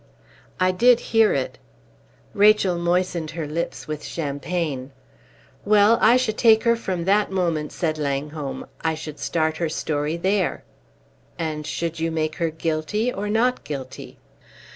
[0.59, 1.59] "I did hear it."
[2.33, 4.93] Rachel moistened her lips with champagne.
[5.63, 8.65] "Well, I should take her from that moment," said Langholm.
[8.83, 10.63] "I should start her story there."
[11.37, 14.17] "And should you make her guilty or not guilty?"